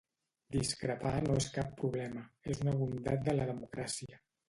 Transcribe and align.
Discrepar 0.55 1.11
no 1.27 1.35
és 1.43 1.47
cap 1.59 1.71
problema, 1.83 2.25
és 2.57 2.67
una 2.67 2.77
bondat 2.83 3.25
de 3.31 3.41
la 3.41 3.51
democràcia. 3.55 4.25